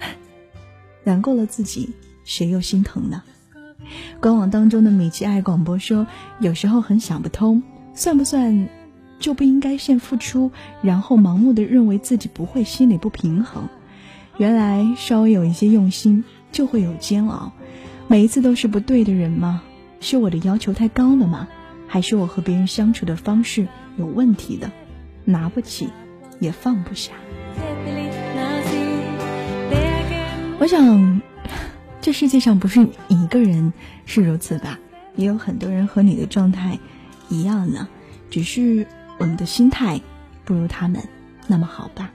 [1.04, 1.90] 难过了自己，
[2.24, 3.22] 谁又心疼呢？”
[4.22, 6.06] 官网当中的米奇爱广播说
[6.40, 8.70] ：“有时候很想不通，算不算
[9.20, 10.50] 就不应该先付出，
[10.80, 13.68] 然后盲目的认为自己不会心里不平衡？
[14.38, 17.52] 原来稍微有一些用心，就会有煎熬。”
[18.08, 19.62] 每一次都是不对的人吗？
[20.00, 21.48] 是我的要求太高了吗？
[21.88, 24.70] 还是我和别人相处的方式有问题的？
[25.24, 25.88] 拿不起，
[26.38, 27.12] 也放不下。
[30.58, 31.20] 我想，
[32.00, 33.72] 这世界上不是你一个人
[34.04, 34.78] 是如此吧？
[35.16, 36.78] 也有很多人和你的状态
[37.28, 37.88] 一样呢，
[38.30, 38.86] 只是
[39.18, 40.00] 我们的心态
[40.44, 41.02] 不如他们。
[41.48, 42.12] 那么好吧。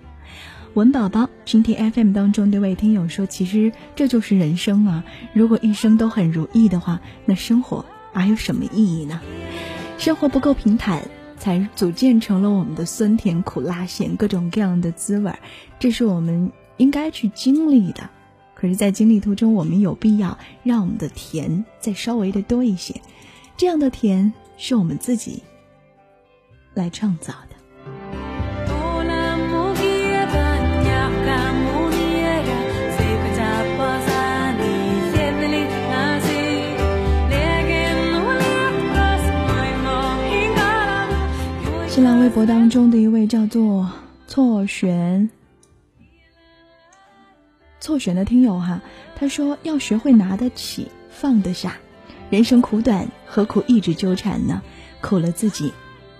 [0.73, 5.03] 文宝宝，今天 FM 当中这位听友说，其实这就是人生啊！
[5.33, 9.19] 如果一生都很如意的话，那生活还有什么意义呢？
[9.97, 11.03] 生活不够平坦，
[11.37, 15.33] 才组建成了我们的酸甜苦辣咸各种各样的滋味，
[15.77, 18.09] 这是我们应该去经历的。
[18.55, 22.95] 可是，在经历途中，我们有必要让我们的甜再稍微的多一些，
[23.57, 25.43] 这样的甜是我们自己
[26.73, 28.20] 来创造的。
[41.91, 43.91] 新浪微博当中的一位叫做
[44.25, 45.29] 错旋
[47.81, 48.81] 错旋的听友哈，
[49.17, 51.75] 他说要学会拿得起放得下，
[52.29, 54.61] 人生苦短，何苦一直纠缠呢？
[55.01, 55.73] 苦了自己，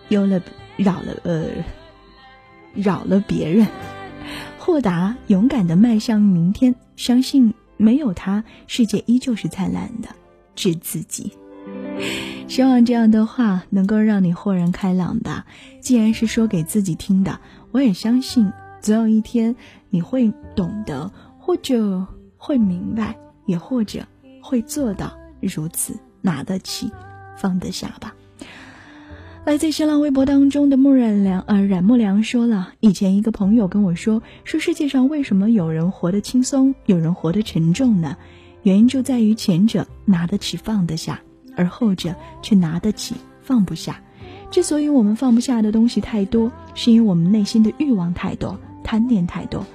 [0.10, 0.42] 忧了
[0.76, 1.46] 扰了呃
[2.74, 3.66] 扰了别人，
[4.60, 10.10] 豁达勇敢的迈向明天，相信没有他，世界依旧是灿烂的。
[10.54, 11.32] 治自己。
[12.52, 15.46] 希望这样的话能够让你豁然开朗吧。
[15.80, 17.40] 既然是说给自己听的，
[17.72, 19.56] 我也相信总有一天
[19.90, 24.06] 你会懂得，或者会明白，也或者
[24.42, 26.92] 会做到如此拿得起，
[27.38, 28.14] 放得下吧。
[29.46, 38.18] 来自新浪微博当中的木染良，呃，冉木良说了，以前一个朋友跟我说，说世界上为什么有人活得轻松，有人活得沉重呢？
[38.64, 41.22] 原因就在于前者拿得起，放得下。
[41.56, 44.00] 而后者却拿得起放不下，
[44.50, 49.66] 之所以我们放不下的东西太多，是因为我们内心的欲望太多，贪念太多。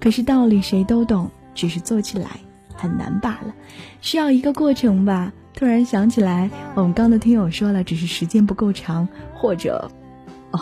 [0.00, 2.30] 可是道理谁都懂，只是做起来
[2.74, 3.54] 很难罢了，
[4.00, 5.32] 需要一个过程吧。
[5.54, 9.90] 突然想起来，我们刚的听友说了，只是时间不够长，或者，
[10.50, 10.60] 哦，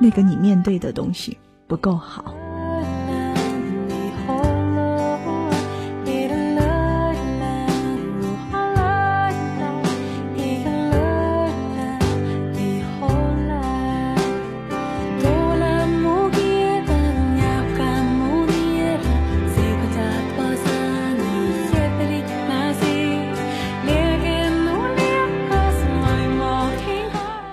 [0.00, 1.36] 那个你面对的东西
[1.66, 2.34] 不够好。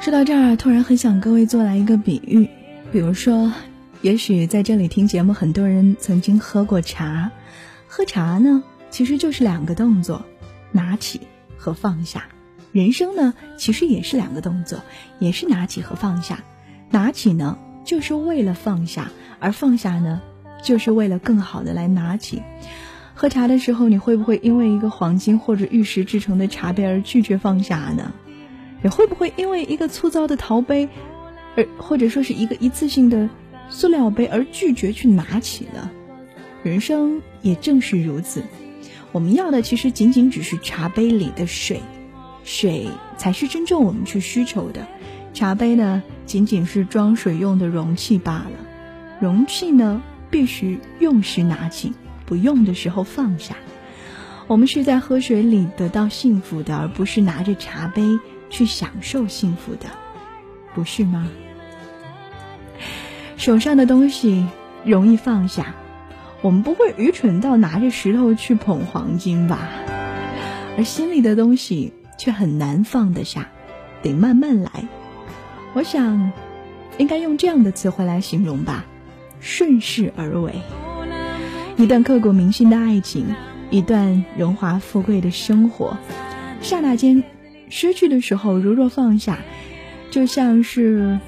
[0.10, 2.50] 说到这儿，突然很想各位做来一个比喻，
[2.92, 3.54] 比如说，
[4.02, 7.30] 也许在这里听节目，很多人曾经喝过茶。
[7.88, 10.26] 喝茶呢，其实就是两个动作，
[10.72, 11.22] 拿起
[11.58, 12.24] 和放下。
[12.72, 14.80] 人生呢，其实也是两个动作，
[15.20, 16.40] 也是拿起和放下。
[16.90, 20.24] 拿起呢，就是为了放下；而放下呢，
[20.64, 22.42] 就是为了更好的来拿起。
[23.14, 28.12] 喝茶的时候，你会不会因为一个黄金或者玉石制成的茶杯而拒绝放下呢？
[28.84, 30.90] 也会不会因为一个粗糙的陶杯，
[31.56, 33.30] 而或者说是一个一次性的
[33.70, 35.90] 塑料杯而拒绝去拿起呢？
[36.64, 38.44] 人生也正是如此，
[39.12, 41.82] 我们要的其实仅仅只是茶杯里的水，
[42.44, 44.88] 水才是真正我们去需求的，
[45.34, 48.52] 茶杯呢仅仅是装水用的容器罢了。
[49.20, 51.94] 容器呢必须用时拿起，
[52.26, 53.56] 不用的时候放下。
[54.48, 58.02] 我们是在喝水里得到幸福的，而不是拿着茶杯。
[58.50, 59.86] 去享受幸福的，
[60.74, 61.28] 不是吗？
[63.38, 64.46] 手上的东西
[64.84, 65.76] 容易放下，
[66.42, 69.70] 我们不会愚蠢到拿着石头去捧黄金吧？
[70.78, 73.48] 而心里的东西却很难放得下，
[74.02, 74.70] 得慢慢来。
[75.74, 76.32] 我想，
[76.98, 78.86] 应该用这样的词汇来形容吧：
[79.40, 80.54] 顺势而为。
[81.78, 83.26] 一段刻骨铭心的爱情，
[83.70, 85.98] 一段荣华富贵的生活，
[86.62, 87.24] 刹那间。
[87.70, 89.40] 失去的时候，如若放下，
[90.12, 91.20] 就像是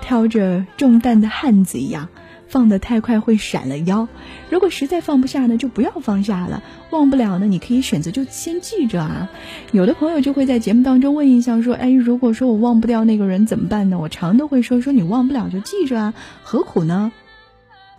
[0.00, 2.08] 挑着重担的汉子一样，
[2.48, 4.08] 放得太快会闪了腰。
[4.50, 6.62] 如果实在放不下呢，就不要放下了。
[6.90, 9.30] 忘不了呢，你可以选择就先记着啊。
[9.72, 17.12] 有的朋友就会在节目当中问一下说：“哎，如果说我忘不掉那个人怎么办呢？”我常都会说：“说你忘不了就记着啊，何苦呢？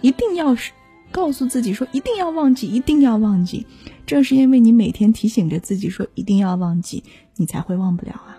[0.02, 0.72] 一定要是
[1.12, 3.66] 告诉自己说一定要忘记，一定要忘记。
[4.06, 7.04] 正是因为你每天提醒着自己说一定要忘记。”
[7.40, 8.36] 你才会忘不了啊，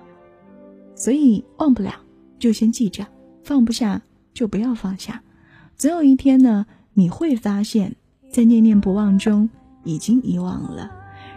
[0.95, 1.95] 所以忘不了
[2.39, 3.07] 就先记着，
[3.43, 3.99] 放不下
[4.35, 5.23] 就不要放下。
[5.75, 7.97] 总有一天呢，你会发现，
[8.31, 9.49] 在念念不忘中
[9.85, 10.91] 已经遗忘了。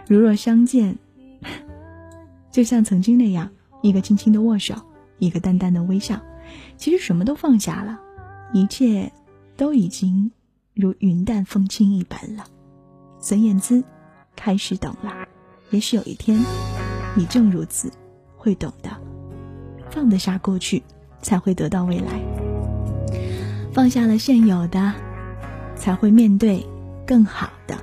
[0.06, 0.94] 如若相见，
[2.52, 4.74] 就像曾经那样，一个轻轻的握手，
[5.18, 6.20] 一个淡淡的微笑，
[6.76, 7.98] 其实什么都放下了，
[8.52, 9.10] 一切
[9.56, 10.30] 都已经
[10.74, 12.46] 如云淡风轻一般了。
[13.20, 13.84] 孙燕姿
[14.34, 15.28] 开始懂了，
[15.70, 16.40] 也许有一天。
[17.16, 17.92] 你正如此，
[18.36, 18.90] 会懂的。
[19.90, 20.82] 放得下过去，
[21.22, 22.20] 才会得到未来。
[23.72, 24.92] 放下了现有的，
[25.76, 26.66] 才会面对
[27.06, 27.76] 更好的。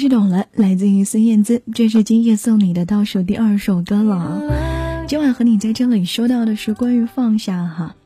[0.00, 5.04] 是懂了，来自于孙燕姿，这是今夜送你的倒数第二首歌了。
[5.06, 7.96] 今晚和你在这里说到的是关于放下哈，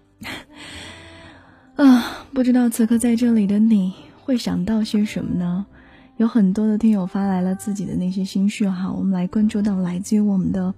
[1.76, 3.92] 啊，不知道此刻在这里的你
[4.24, 5.66] 会想到些什么呢？
[6.16, 10.74] 有很多的听友发来了自己的那些心绪哈，我们来关注到来自于我们的，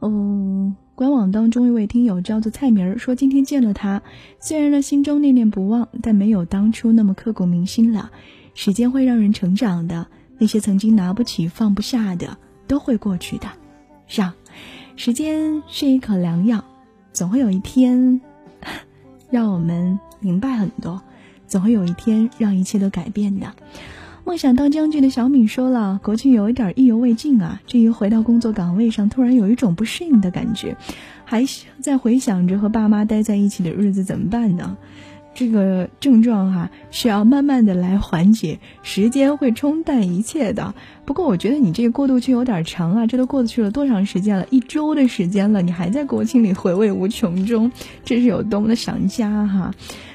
[0.00, 4.02] 嗯，官网当中一位听友叫做蔡明儿说，今天见了他，
[4.40, 8.10] 虽然呢心中念念不忘，但没有当初那么刻骨铭心了。
[8.54, 10.08] 时间会让人成长的，
[10.38, 13.48] 那些曾经拿不起放不下的，都会过去的。
[14.06, 14.34] 是啊，
[14.96, 16.64] 时间是一口良药，
[17.12, 18.20] 总会有一天，
[19.30, 21.02] 让我们明白很多，
[21.46, 23.52] 总会有一天让一切都改变的。
[24.24, 27.60] 梦想当将军的小敏说了，国庆有一点意犹未尽啊。
[27.66, 30.76] 至于回到工作岗位上，突然有一种不适应的感觉，
[31.24, 31.42] 还
[31.80, 34.76] 在回想着和爸妈待在一起的日子怎么办呢？
[35.38, 40.74] 这个症状哈，需要慢慢的来缓解，时间会冲淡一切的。
[41.04, 44.44] 不过我觉得你这个过渡期有点长啊，这都过去了多长时间了？
[44.50, 47.70] 一周的时间了，你还在国庆里回味无穷中，
[48.04, 49.72] 这是有多么的想家哈？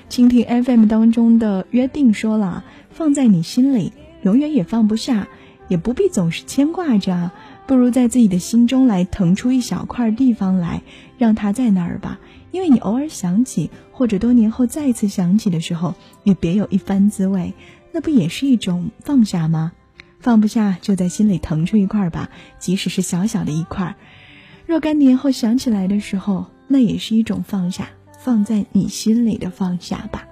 [0.10, 3.94] 蜻蜓 FM 当中的约定说了，放在你心里。
[4.24, 5.30] 永远也放不下，
[5.70, 7.32] 也不必总是牵挂着，
[7.66, 10.82] 不如在自己的心中来腾出一小块地方来，
[11.18, 12.20] 让它在那儿吧。
[12.54, 17.52] 因为你偶尔想起，或者多年后再次想起的时候，也别有一番滋味。
[17.92, 19.72] 那不也是一种放下吗？
[20.20, 22.30] 放不下，就在心里腾出一块吧，
[22.60, 23.96] 即使是小小的一块。
[24.68, 27.90] 若干年后想起来的时候，那也是一种放下，
[28.20, 30.28] 放在你心里的放下吧。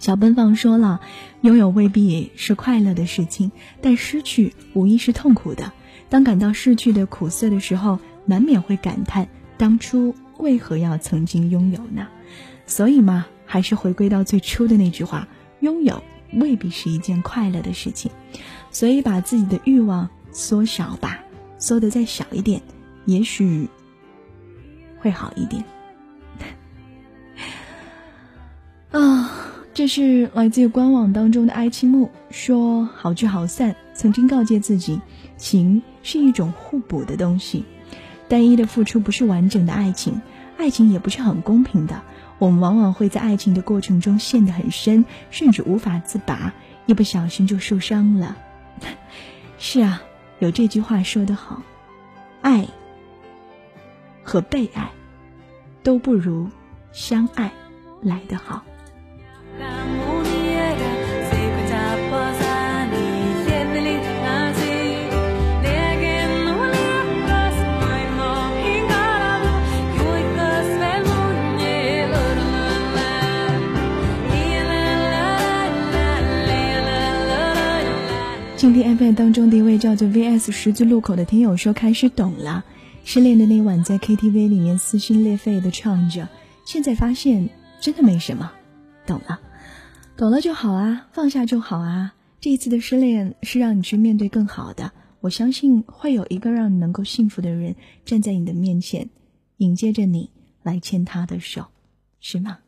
[0.00, 1.00] 小奔放说了，
[1.42, 5.72] 拥有未必是快乐的事情，但失去无疑是痛苦的。
[6.08, 12.06] 当感到失去的苦涩的时候，难免会感叹当初为何要曾经拥有呢？
[12.66, 15.26] 所以嘛，还是回归到最初的那句话：
[15.60, 16.02] 拥有
[16.34, 18.10] 未必是一件快乐的事情。
[18.70, 21.18] 所以把自己的欲望缩小吧，
[21.58, 22.60] 缩得再小一点，
[23.06, 23.68] 也许
[24.98, 25.64] 会好一点。
[28.92, 29.30] 啊。
[29.74, 35.00] 这是来自于官网当中的爱青木说：“好聚好散。”曾经告诫自己，
[35.38, 37.64] 情是一种互补的东西，
[38.28, 40.20] 单一的付出不是完整的爱情，
[40.62, 42.02] 爱情也不是很公平的。
[42.38, 46.52] 我们往往会在爱情的过程中陷得很深，甚至无法自拔，
[46.86, 48.36] 一不小心就受伤了。
[49.58, 50.00] 是啊，
[50.38, 51.62] 有这句话说得好，
[52.42, 52.68] 爱
[54.22, 54.88] 和被爱
[55.82, 56.48] 都不如
[56.92, 57.50] 相爱
[58.00, 58.62] 来得好。
[78.62, 82.64] 今天 FM 当中的一位叫做 VS 十字路口的听友说：“开始懂了，
[83.04, 86.28] 失恋的那晚在 KTV 里面撕心裂肺的唱着，
[86.64, 87.50] 现在发现
[87.80, 88.52] 真的没什么，
[89.04, 89.40] 懂了，
[90.16, 92.14] 懂了就好啊，放下就好啊。
[92.40, 99.10] 这一次的失恋是让你去面对更好的，我相信会有一个让你能够幸福的人站在你的面前，
[99.56, 100.30] 迎接着你
[100.62, 101.66] 来牵他的手，
[102.20, 102.58] 是吗？”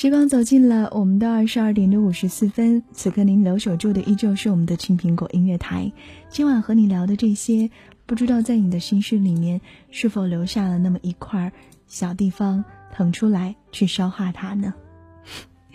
[0.00, 5.90] 时光走进了我们的二十二点的五十四分，此刻您留守住的依旧是我们的青苹果音乐台。
[6.28, 7.68] 今晚和你聊的这些，
[8.06, 11.50] 不知道在你的心事里面是否留下了那么一块
[11.88, 14.72] 小地方，腾出来去消化它呢？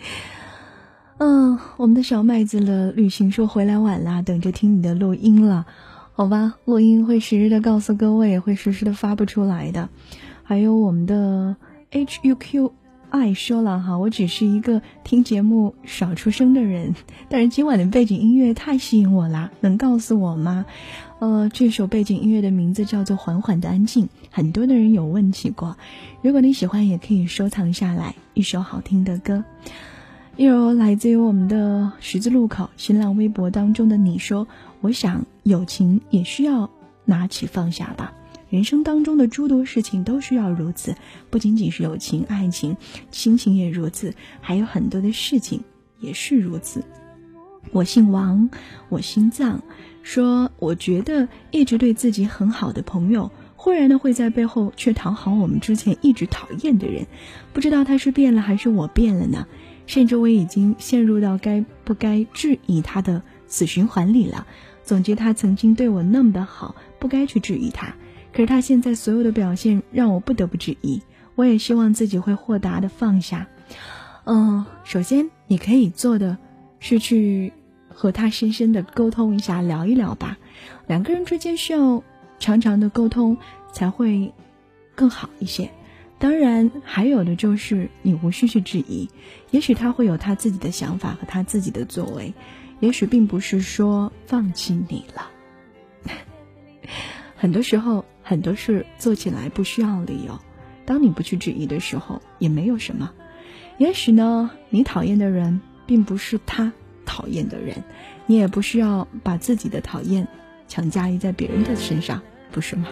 [1.20, 5.66] 嗯，我们的小麦子的旅行说回来晚了，等着听你的录音了，
[6.14, 6.54] 好吧？
[6.64, 9.90] 录音会实时的告诉各位，会实时的发布出来的。
[10.42, 11.56] 还有我们的
[11.90, 12.72] H U Q。
[13.14, 16.92] 爱说了哈，我只是一个听节目少出声的人，
[17.30, 20.66] 但是今晚的背景音乐太吸引我啦，能告诉我吗？
[21.20, 25.76] 呃，这首背景音乐的名字叫做《缓缓的安静》，很多的人有问起过，
[26.22, 29.44] 如果你喜欢，也可以收藏下来，一首好听的歌。
[30.36, 34.44] 一首来自于我们的十字路口新浪微博当中的你说，
[34.80, 36.68] 我想友情也需要
[37.04, 38.12] 拿起放下吧。
[38.54, 40.94] 人生当中的诸多事情都需要如此，
[41.28, 42.76] 不仅仅是友情、爱情，
[43.10, 45.60] 亲情也如此，还有很多的事情
[45.98, 46.84] 也是如此。
[47.72, 48.48] 我姓王，
[48.90, 49.60] 我心脏
[50.04, 57.08] 说，我觉得一直对自己很好的朋友，忽然的会在背后却讨好我们之前一直讨厌的人，
[57.52, 59.48] 不知道他是变了还是我变了呢？
[59.86, 64.46] 甚至我已经陷入到该不该质疑他的死循环里了。
[64.84, 67.96] 总结他曾经对我那么的好，不该去质疑他。
[68.34, 71.00] 可是他现在所有的表现让我不得不质疑。
[71.36, 73.46] 我也希望自己会豁达的放下。
[74.24, 76.36] 嗯，首先你可以做的
[76.78, 77.52] 是去
[77.88, 80.38] 和他深深的沟通一下，聊一聊吧。
[80.86, 82.02] 两个人之间需要
[82.38, 83.36] 常常的沟通
[83.72, 84.32] 才会
[84.94, 85.70] 更好一些。
[86.18, 89.08] 当然，还有的就是你无需去质疑，
[89.50, 92.32] 也许他会有他自己的想法和他自己的作为，
[92.78, 95.30] 也许并不是说放弃你了。
[97.36, 98.04] 很多时候。
[98.24, 100.40] 很多事做起来不需要理由，
[100.84, 103.12] 当你不去质疑的时候，也没有什么。
[103.78, 106.72] 也许呢，你讨厌的人并不是他
[107.04, 107.84] 讨厌的人，
[108.26, 110.26] 你也不需要把自己的讨厌
[110.66, 112.88] 强加于在别人的身上，不是吗？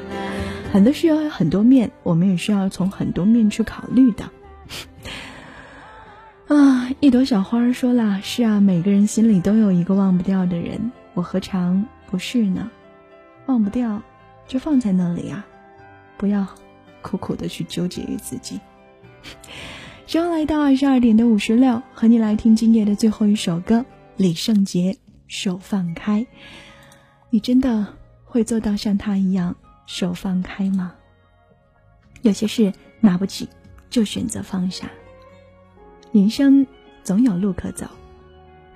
[0.72, 4.30] 很多事要有很多面，我们也需要从很多面去考虑的。
[6.54, 12.70] 啊，一朵小花说了：“是啊，每个人心里都有一个忘不掉的人，我何尝不是呢？
[13.46, 14.02] 忘不掉，
[14.52, 15.46] 就放在那里啊，
[16.18, 16.46] 不要
[17.00, 18.60] 苦苦的去纠结于自己。”
[20.06, 23.82] 时间来到二十二点的五十六，和你来听今夜的最后一首歌，
[24.18, 24.92] 李圣杰
[25.26, 26.20] 《手放开》。
[27.30, 27.86] 你真的
[28.26, 30.92] 会做到像他一样手放开吗？
[32.20, 33.48] 有些事拿不起，
[33.88, 34.86] 就选择放下。
[36.12, 36.66] 人生
[37.02, 37.86] 总有路可走，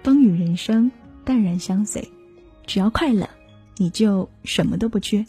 [0.03, 0.91] 风雨人生
[1.23, 2.11] 淡然相随，
[2.65, 3.29] 只要快乐，
[3.77, 5.27] 你就什么都不缺。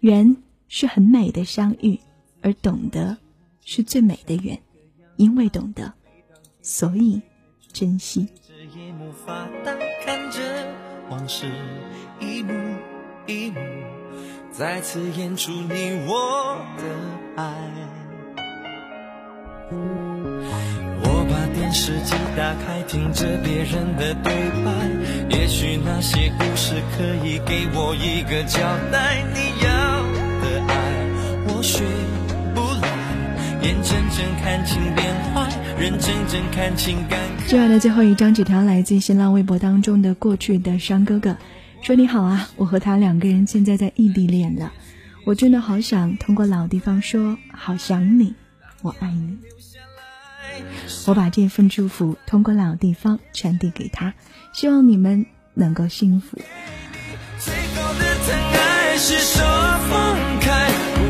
[0.00, 0.36] 缘
[0.68, 1.98] 是很美的相遇，
[2.42, 3.16] 而懂得
[3.64, 4.60] 是最美的缘。
[5.16, 5.92] 因为懂得，
[6.62, 7.20] 所以
[7.72, 8.28] 珍惜。
[14.52, 16.82] 再次演出你我的
[17.36, 17.52] 爱。
[21.02, 24.32] 我把电视机打开，听着别人的对
[24.64, 29.22] 白，也许那些故事可以给我一个交代。
[29.34, 29.87] 你要
[31.68, 31.84] 爱，我学
[32.54, 32.88] 不来，
[33.62, 35.46] 眼睁睁看情变坏，
[35.78, 37.18] 人真正看情感。
[37.46, 41.36] 今晚的最后一张纸条来自新浪微博当中的过去的伤哥哥，
[41.82, 44.72] 说你好啊，我和他两个人现在在异地恋了，
[45.24, 48.34] 我真的好想通过老地方说好想你，
[48.80, 49.36] 我爱你。
[51.06, 54.14] 我把这份祝福通过老地方传递给他，
[54.52, 56.38] 希望你们能够幸福。
[57.38, 59.14] 最后的疼爱是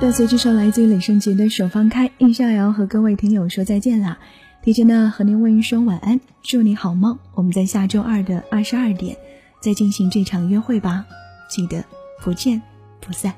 [0.00, 4.18] 伴随这首来自于李圣杰的《手放开》，应逍遥和各位听友说再见啦！
[4.62, 7.18] 提前呢和您问一声晚安，祝你好梦。
[7.34, 9.16] 我们在下周二的二十二点
[9.62, 11.06] 再进行这场约会吧，
[11.48, 11.84] 记得
[12.22, 12.60] 不见
[13.00, 13.32] 不散。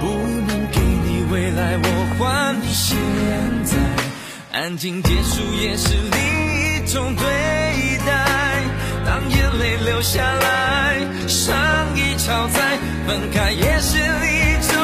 [0.00, 1.84] 不能给你未来，我
[2.18, 2.96] 还你现
[3.64, 3.76] 在。
[4.58, 7.24] 安静结束也是另一种对
[9.90, 10.94] 留下来，
[11.26, 11.52] 伤
[11.96, 12.78] 已超载，
[13.08, 14.78] 分开也是一种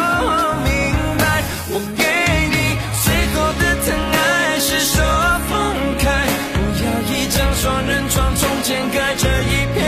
[0.66, 0.72] 明
[1.16, 1.44] 白。
[1.70, 2.02] 我给
[2.50, 4.98] 你最后的疼爱是手
[5.46, 5.54] 放
[6.02, 6.04] 开，
[6.52, 9.78] 不要一张双人床，中间隔着一片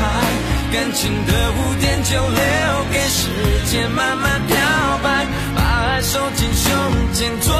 [0.72, 2.40] 感情的污点就留
[2.90, 3.28] 给时
[3.70, 4.56] 间慢慢漂
[5.02, 5.26] 白。
[5.54, 6.00] 把爱。
[6.02, 6.72] 收进胸
[7.14, 7.54] 前左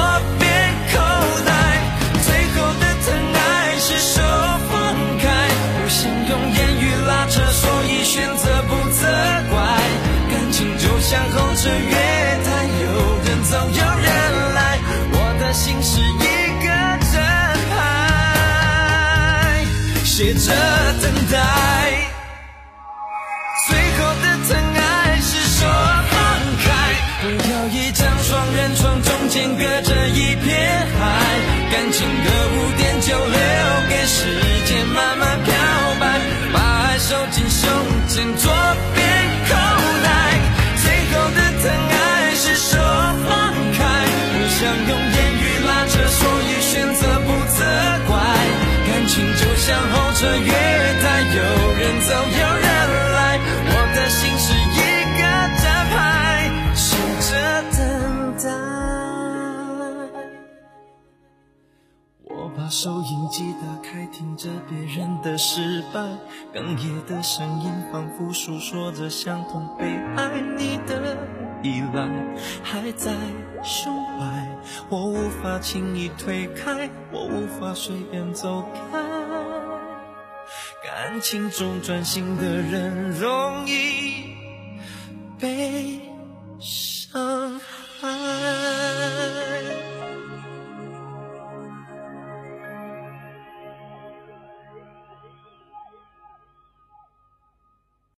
[11.03, 11.95] 像候车月
[12.45, 12.47] 台，
[12.81, 12.85] 有
[13.25, 14.07] 人走有人
[14.55, 14.79] 来，
[15.11, 16.25] 我的心是一
[16.63, 16.67] 个
[17.11, 17.13] 站
[17.69, 17.75] 牌，
[20.05, 20.47] 写着
[21.01, 21.35] 等待。
[23.67, 25.29] 最后的疼爱是
[25.59, 25.67] 说
[26.09, 26.15] 放
[26.63, 26.65] 开，
[27.21, 31.03] 不要一张双人床，中间隔着一片海，
[31.69, 33.37] 感情的污点就留
[33.89, 34.15] 给时
[34.65, 35.53] 间慢慢漂
[35.99, 36.01] 白，
[36.53, 37.69] 把爱收进胸
[38.07, 38.49] 前左
[38.95, 39.03] 边
[49.65, 50.51] 像候车月
[51.01, 51.41] 台，有
[51.77, 52.62] 人走有人
[62.73, 65.99] 收音机打开，听着别人的失败，
[66.55, 69.85] 哽咽的声音仿佛诉说着相同悲
[70.17, 71.15] 哀你的
[71.61, 72.09] 依赖
[72.63, 73.11] 还在
[73.63, 74.57] 胸怀，
[74.89, 78.99] 我无法轻易推开，我无法随便走开。
[80.83, 84.35] 感情中专心的人容易
[85.39, 85.99] 被
[86.59, 87.59] 伤
[88.01, 88.09] 害。